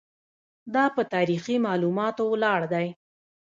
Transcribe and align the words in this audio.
دا 0.73 0.85
په 0.95 1.01
تاریخي 1.13 1.55
معلوماتو 1.65 2.23
ولاړ 2.33 2.61
دی. 2.73 2.87